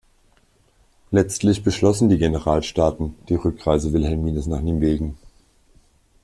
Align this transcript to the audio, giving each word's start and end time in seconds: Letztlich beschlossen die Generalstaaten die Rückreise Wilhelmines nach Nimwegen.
Letztlich 1.11 1.61
beschlossen 1.61 2.09
die 2.09 2.17
Generalstaaten 2.17 3.13
die 3.29 3.35
Rückreise 3.35 3.93
Wilhelmines 3.93 4.47
nach 4.47 4.59
Nimwegen. 4.61 5.15